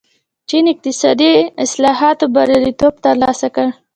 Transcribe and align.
چین 0.49 0.65
اقتصادي 0.73 1.31
اصلاحاتو 1.65 2.25
بریالیتوب 2.35 2.93
ترلاسه 3.05 3.47
کړ. 3.55 3.67